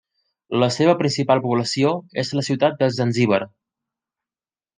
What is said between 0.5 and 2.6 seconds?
La seva principal població és la